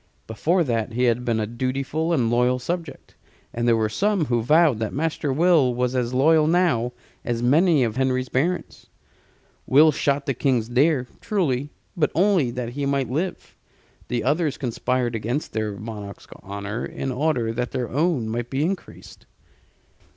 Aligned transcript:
Before 0.25 0.63
that 0.63 0.93
he 0.93 1.03
had 1.03 1.23
been 1.23 1.39
a 1.39 1.45
dutiful 1.45 2.11
and 2.11 2.31
loyal 2.31 2.57
subject, 2.57 3.13
and 3.53 3.67
there 3.67 3.77
were 3.77 3.87
some 3.87 4.25
who 4.25 4.41
vowed 4.41 4.79
that 4.79 4.95
Master 4.95 5.31
Will 5.31 5.75
was 5.75 5.93
as 5.95 6.11
loyal 6.11 6.47
now 6.47 6.91
as 7.23 7.43
many 7.43 7.83
of 7.83 7.97
Henry's 7.97 8.27
barons. 8.27 8.87
Will 9.67 9.91
shot 9.91 10.25
the 10.25 10.33
King's 10.33 10.67
deer, 10.69 11.07
truly, 11.19 11.69
but 11.95 12.11
only 12.15 12.49
that 12.49 12.69
he 12.69 12.87
might 12.87 13.11
live: 13.11 13.55
the 14.07 14.23
others 14.23 14.57
conspired 14.57 15.13
against 15.13 15.53
their 15.53 15.73
monarch's 15.73 16.25
honor, 16.41 16.83
in 16.83 17.11
order 17.11 17.53
that 17.53 17.69
their 17.69 17.87
own 17.87 18.27
might 18.27 18.49
be 18.49 18.63
increased. 18.65 19.27